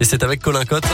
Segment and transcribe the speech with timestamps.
[0.00, 0.86] Et c'est avec Colin Cotte.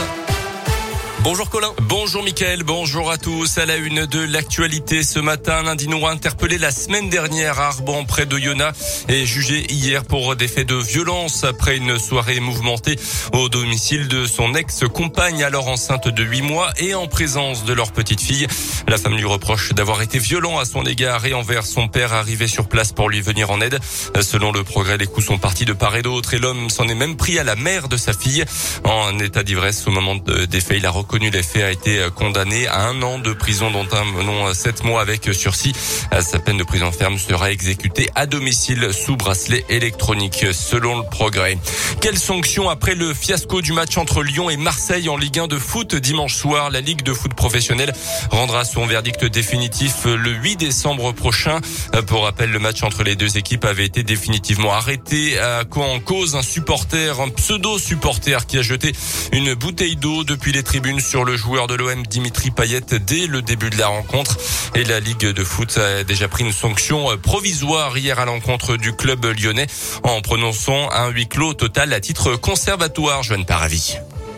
[1.25, 1.73] Bonjour Colin.
[1.81, 3.57] Bonjour Mickaël, bonjour à tous.
[3.57, 8.05] À la une de l'actualité ce matin, un indice interpellé la semaine dernière à Arban
[8.05, 8.73] près de Yona
[9.09, 12.99] et jugé hier pour des faits de violence après une soirée mouvementée
[13.33, 17.91] au domicile de son ex-compagne alors enceinte de 8 mois et en présence de leur
[17.91, 18.45] petite fille.
[18.87, 22.47] La femme lui reproche d'avoir été violent à son égard et envers son père arrivé
[22.47, 23.79] sur place pour lui venir en aide.
[24.21, 26.93] Selon le progrès, les coups sont partis de part et d'autre et l'homme s'en est
[26.93, 28.45] même pris à la mère de sa fille
[28.83, 30.77] en état d'ivresse au moment des faits.
[30.77, 33.87] Il a reconnu les faits, a été euh, condamné à un an de prison, dont
[33.91, 35.73] un non euh, sept mois avec sursis.
[36.13, 41.03] Euh, sa peine de prison ferme sera exécutée à domicile sous bracelet électronique, selon le
[41.03, 41.57] progrès.
[42.01, 45.57] Quelles sanctions après le fiasco du match entre Lyon et Marseille en Ligue 1 de
[45.57, 46.69] foot dimanche soir?
[46.69, 47.93] La Ligue de foot professionnelle
[48.31, 51.61] rendra son verdict définitif le 8 décembre prochain.
[52.07, 55.39] Pour rappel, le match entre les deux équipes avait été définitivement arrêté
[55.75, 58.93] en cause un supporter, un pseudo-supporter qui a jeté
[59.31, 63.41] une bouteille d'eau depuis les tribunes sur le joueur de l'OM Dimitri Payet dès le
[63.41, 64.37] début de la rencontre.
[64.73, 68.93] Et la Ligue de foot a déjà pris une sanction provisoire hier à l'encontre du
[68.93, 69.67] club lyonnais
[70.03, 73.97] en prononçant un huis clos total à titre conservatoire, Joanne Paravi.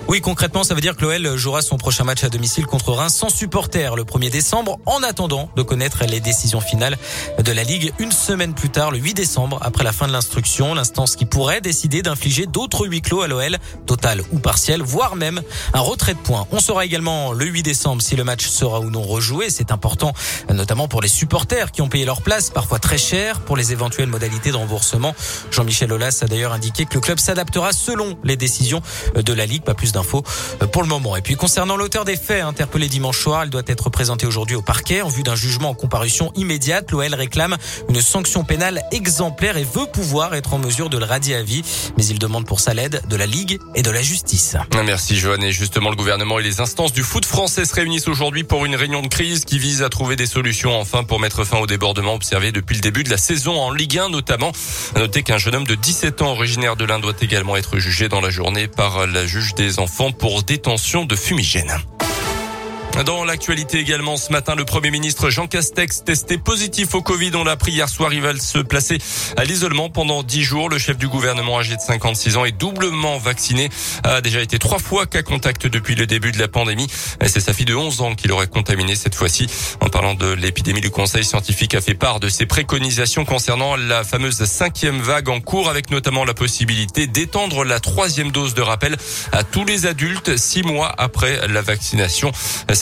[0.09, 3.13] Oui, concrètement, ça veut dire que l'OL jouera son prochain match à domicile contre Reims
[3.13, 6.97] sans supporter le 1er décembre, en attendant de connaître les décisions finales
[7.43, 10.73] de la Ligue une semaine plus tard, le 8 décembre, après la fin de l'instruction,
[10.73, 15.41] l'instance qui pourrait décider d'infliger d'autres huis clos à l'OL, total ou partiel, voire même
[15.73, 16.47] un retrait de points.
[16.51, 19.49] On saura également le 8 décembre si le match sera ou non rejoué.
[19.49, 20.13] C'est important,
[20.49, 24.07] notamment pour les supporters qui ont payé leur place, parfois très cher, pour les éventuelles
[24.07, 25.13] modalités de remboursement.
[25.51, 28.81] Jean-Michel Aulas a d'ailleurs indiqué que le club s'adaptera selon les décisions
[29.15, 29.63] de la Ligue.
[29.63, 30.23] Pas plus infos
[30.61, 31.15] euh, pour le moment.
[31.15, 34.61] Et puis concernant l'auteur des faits interpellé dimanche soir, elle doit être présentée aujourd'hui au
[34.61, 36.91] parquet en vue d'un jugement en comparution immédiate.
[36.91, 37.57] L'OL réclame
[37.89, 41.63] une sanction pénale exemplaire et veut pouvoir être en mesure de le radier à vie.
[41.97, 44.55] Mais il demande pour ça l'aide de la Ligue et de la justice.
[44.85, 45.43] Merci Joanne.
[45.43, 48.75] Et justement, le gouvernement et les instances du foot français se réunissent aujourd'hui pour une
[48.75, 52.13] réunion de crise qui vise à trouver des solutions enfin pour mettre fin au débordement
[52.13, 54.51] observé depuis le début de la saison en Ligue 1 notamment.
[54.95, 58.21] Notez qu'un jeune homme de 17 ans originaire de l'Inde doit également être jugé dans
[58.21, 59.86] la journée par la juge des enfants
[60.17, 61.71] pour détention de fumigène.
[63.05, 67.31] Dans l'actualité également ce matin, le Premier ministre Jean Castex testé positif au Covid.
[67.35, 68.11] On l'a appris hier soir.
[68.11, 68.97] Il va se placer
[69.37, 70.67] à l'isolement pendant 10 jours.
[70.67, 73.69] Le chef du gouvernement âgé de 56 ans est doublement vacciné.
[74.03, 76.87] A déjà été trois fois cas contact depuis le début de la pandémie.
[77.25, 79.47] C'est sa fille de 11 ans qui l'aurait contaminé cette fois-ci.
[79.79, 84.03] En parlant de l'épidémie, le conseil scientifique a fait part de ses préconisations concernant la
[84.03, 88.97] fameuse cinquième vague en cours avec notamment la possibilité d'étendre la troisième dose de rappel
[89.31, 92.31] à tous les adultes six mois après la vaccination.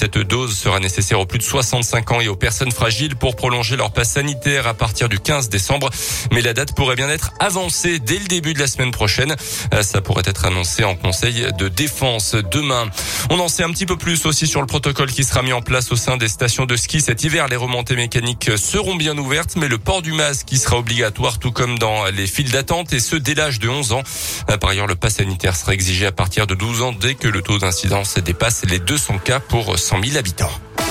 [0.08, 3.92] Dose sera nécessaire aux plus de 65 ans et aux personnes fragiles pour prolonger leur
[3.92, 5.90] passe sanitaire à partir du 15 décembre.
[6.32, 9.36] Mais la date pourrait bien être avancée dès le début de la semaine prochaine.
[9.74, 12.88] Euh, ça pourrait être annoncé en conseil de défense demain.
[13.30, 15.62] On en sait un petit peu plus aussi sur le protocole qui sera mis en
[15.62, 17.48] place au sein des stations de ski cet hiver.
[17.48, 21.52] Les remontées mécaniques seront bien ouvertes, mais le port du masque qui sera obligatoire tout
[21.52, 24.04] comme dans les files d'attente et ce dès l'âge de 11 ans.
[24.50, 27.28] Euh, par ailleurs, le pass sanitaire sera exigé à partir de 12 ans dès que
[27.28, 30.84] le taux d'incidence dépasse les 200 cas pour 100 000 habitants.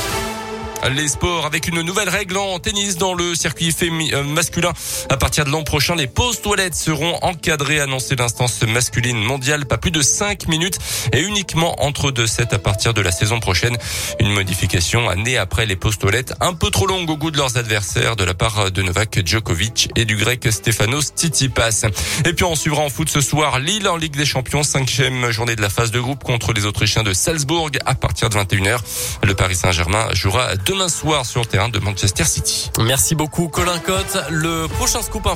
[0.92, 4.72] Les sports avec une nouvelle règle en tennis dans le circuit euh, masculin.
[5.08, 9.64] À partir de l'an prochain, les pauses toilettes seront encadrées, annoncé l'instance masculine mondiale.
[9.64, 10.78] Pas plus de 5 minutes
[11.12, 13.78] et uniquement entre deux sets à partir de la saison prochaine.
[14.20, 17.56] Une modification année après les pauses toilettes un peu trop longues au goût de leurs
[17.56, 21.86] adversaires de la part de Novak Djokovic et du grec Stefanos Tsitsipas.
[22.26, 25.56] Et puis on suivra en foot ce soir Lille en Ligue des Champions, cinquième journée
[25.56, 28.78] de la phase de groupe contre les Autrichiens de Salzbourg à partir de 21h.
[29.22, 32.68] Le Paris Saint-Germain jouera demain soir sur le terrain de Manchester City.
[32.80, 34.18] Merci beaucoup Colin Cotte.
[34.30, 35.24] Le prochain scoop